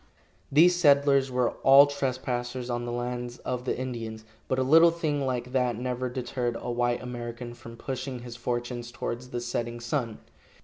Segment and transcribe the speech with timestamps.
[0.51, 5.27] These settlers were all trespassers on the lands of the Indians, but a little thing
[5.27, 10.17] like that never deterred a white American from pushing his fortunes towards the setting sun.